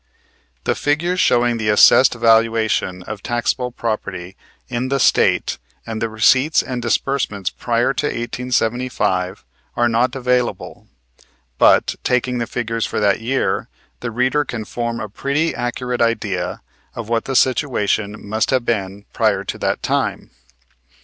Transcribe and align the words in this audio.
The 0.63 0.73
figures 0.73 1.19
showing 1.19 1.57
the 1.57 1.69
assessed 1.69 2.15
valuation 2.15 3.03
of 3.03 3.21
taxable 3.21 3.71
property 3.71 4.35
in 4.67 4.89
the 4.89 4.99
State 4.99 5.59
and 5.85 6.01
the 6.01 6.09
receipts 6.09 6.63
and 6.63 6.81
disbursements 6.81 7.51
prior 7.51 7.93
to 7.93 8.07
1875 8.07 9.45
are 9.77 9.87
not 9.87 10.15
available, 10.15 10.87
but, 11.59 11.93
taking 12.03 12.39
the 12.39 12.47
figures 12.47 12.87
for 12.87 12.99
that 12.99 13.21
year, 13.21 13.67
the 13.99 14.09
reader 14.09 14.43
can 14.43 14.65
form 14.65 14.99
a 14.99 15.07
pretty 15.07 15.53
accurate 15.53 16.01
idea 16.01 16.61
of 16.95 17.07
what 17.07 17.25
the 17.25 17.35
situation 17.35 18.27
must 18.27 18.49
have 18.49 18.65
been 18.65 19.05
prior 19.13 19.43
to 19.43 19.59
that 19.59 19.83
time. 19.83 20.31